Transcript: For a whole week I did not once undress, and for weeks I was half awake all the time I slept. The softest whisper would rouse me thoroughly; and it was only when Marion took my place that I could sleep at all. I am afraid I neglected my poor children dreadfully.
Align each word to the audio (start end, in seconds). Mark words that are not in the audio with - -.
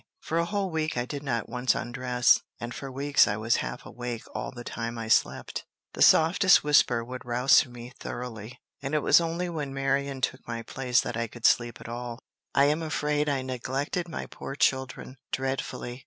For 0.19 0.39
a 0.39 0.45
whole 0.45 0.71
week 0.71 0.97
I 0.97 1.05
did 1.05 1.21
not 1.21 1.47
once 1.47 1.75
undress, 1.75 2.41
and 2.59 2.73
for 2.73 2.91
weeks 2.91 3.27
I 3.27 3.37
was 3.37 3.57
half 3.57 3.85
awake 3.85 4.23
all 4.33 4.49
the 4.51 4.63
time 4.63 4.97
I 4.97 5.07
slept. 5.07 5.63
The 5.93 6.01
softest 6.01 6.63
whisper 6.63 7.03
would 7.05 7.23
rouse 7.23 7.67
me 7.67 7.93
thoroughly; 7.99 8.57
and 8.81 8.95
it 8.95 9.03
was 9.03 9.21
only 9.21 9.47
when 9.47 9.75
Marion 9.75 10.19
took 10.19 10.47
my 10.47 10.63
place 10.63 11.01
that 11.01 11.17
I 11.17 11.27
could 11.27 11.45
sleep 11.45 11.79
at 11.79 11.87
all. 11.87 12.17
I 12.55 12.65
am 12.65 12.81
afraid 12.81 13.29
I 13.29 13.43
neglected 13.43 14.09
my 14.09 14.25
poor 14.25 14.55
children 14.55 15.17
dreadfully. 15.31 15.99